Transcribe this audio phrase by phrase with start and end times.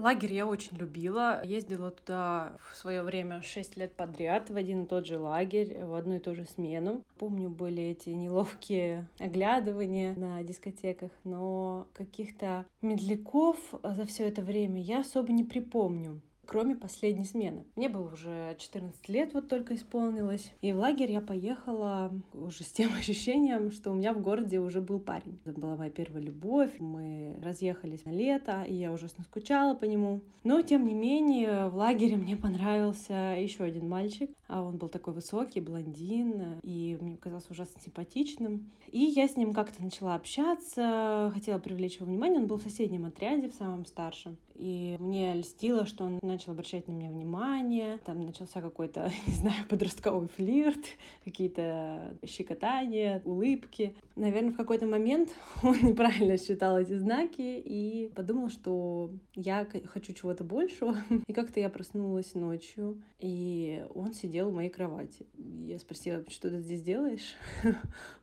[0.00, 1.44] Лагерь я очень любила.
[1.44, 5.94] Ездила туда в свое время 6 лет подряд в один и тот же лагерь, в
[5.94, 7.02] одну и ту же смену.
[7.18, 15.00] Помню, были эти неловкие оглядывания на дискотеках, но каких-то медляков за все это время я
[15.00, 17.64] особо не припомню кроме последней смены.
[17.76, 20.50] Мне было уже 14 лет, вот только исполнилось.
[20.62, 24.80] И в лагерь я поехала уже с тем ощущением, что у меня в городе уже
[24.80, 25.38] был парень.
[25.44, 26.72] Это была моя первая любовь.
[26.80, 30.22] Мы разъехались на лето, и я ужасно скучала по нему.
[30.42, 34.30] Но, тем не менее, в лагере мне понравился еще один мальчик.
[34.48, 38.72] А он был такой высокий, блондин, и мне казался ужасно симпатичным.
[38.90, 42.40] И я с ним как-то начала общаться, хотела привлечь его внимание.
[42.40, 44.36] Он был в соседнем отряде, в самом старшем.
[44.56, 47.98] И мне льстило, что он начал обращать на меня внимание.
[48.06, 50.84] Там начался какой-то, не знаю, подростковый флирт,
[51.24, 53.94] какие-то щекотания, улыбки.
[54.16, 55.28] Наверное, в какой-то момент
[55.62, 60.96] он неправильно считал эти знаки и подумал, что я хочу чего-то большего.
[61.26, 65.26] И как-то я проснулась ночью, и он сидел в моей кровати.
[65.66, 67.34] Я спросила, что ты здесь делаешь?
[67.64, 67.74] Он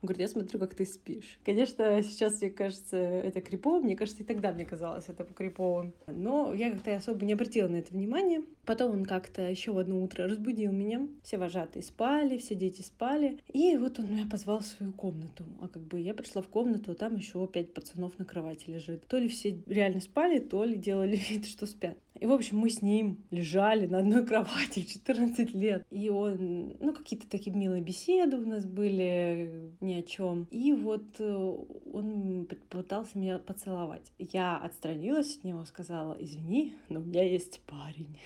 [0.01, 1.39] говорит, я смотрю, как ты спишь.
[1.45, 6.53] Конечно, сейчас мне кажется это крипово, мне кажется, и тогда мне казалось это криповым но
[6.53, 8.43] я как-то особо не обратила на это внимание.
[8.65, 11.07] Потом он как-то еще в одно утро разбудил меня.
[11.23, 13.39] Все вожатые спали, все дети спали.
[13.51, 15.45] И вот он меня позвал в свою комнату.
[15.61, 19.07] А как бы я пришла в комнату, а там еще пять пацанов на кровати лежит.
[19.07, 21.97] То ли все реально спали, то ли делали вид, что спят.
[22.19, 25.85] И, в общем, мы с ним лежали на одной кровати 14 лет.
[25.89, 30.47] И он, ну, какие-то такие милые беседы у нас были ни о чем.
[30.51, 31.57] И вот э,
[31.97, 34.11] он пытался меня поцеловать.
[34.19, 38.19] Я отстранилась от него, сказала, извини, но у меня есть парень.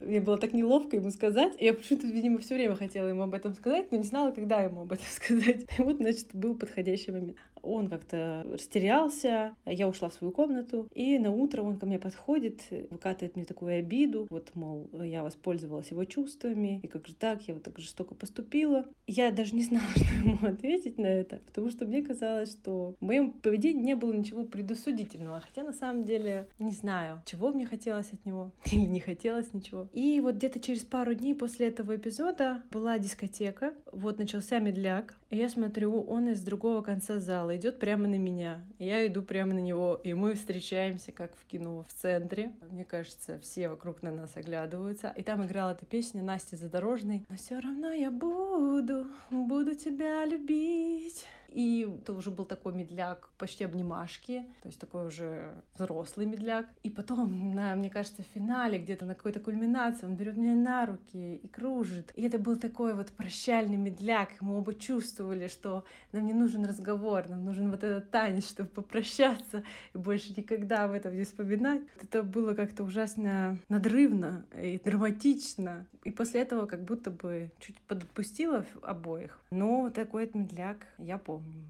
[0.00, 1.54] Мне было так неловко ему сказать.
[1.58, 4.82] Я почему-то, видимо, все время хотела ему об этом сказать, но не знала, когда ему
[4.82, 5.66] об этом сказать.
[5.78, 7.36] И вот, значит, был подходящий момент.
[7.62, 12.62] Он как-то растерялся, я ушла в свою комнату, и на утро он ко мне подходит,
[12.90, 17.54] выкатывает мне такую обиду, вот, мол, я воспользовалась его чувствами, и как же так, я
[17.54, 18.86] вот так жестоко поступила.
[19.06, 23.04] Я даже не знала, что ему ответить на это, потому что мне казалось, что в
[23.04, 28.10] моем поведении не было ничего предусудительного, хотя на самом деле не знаю, чего мне хотелось
[28.12, 29.88] от него или не хотелось ничего.
[29.92, 35.36] И вот где-то через пару дней после этого эпизода была дискотека, вот начался медляк, и
[35.36, 38.64] я смотрю, он из другого конца зала идет прямо на меня.
[38.78, 42.52] Я иду прямо на него, и мы встречаемся, как в кино, в центре.
[42.70, 45.12] Мне кажется, все вокруг на нас оглядываются.
[45.16, 47.24] И там играла эта песня Насти Задорожной.
[47.28, 51.26] Но все равно я буду, буду тебя любить.
[51.50, 56.66] И это уже был такой медляк, почти обнимашки, то есть такой уже взрослый медляк.
[56.82, 60.86] И потом, на, мне кажется, в финале, где-то на какой-то кульминации, он берет меня на
[60.86, 62.12] руки и кружит.
[62.14, 64.30] И это был такой вот прощальный медляк.
[64.40, 69.64] Мы оба чувствовали, что нам не нужен разговор, нам нужен вот этот танец, чтобы попрощаться
[69.94, 71.82] и больше никогда об этом не вспоминать.
[72.00, 75.86] Это было как-то ужасно надрывно и драматично.
[76.04, 79.38] И после этого как будто бы чуть подпустила обоих.
[79.50, 81.39] Но такой медляк я помню.
[81.40, 81.60] Tchau.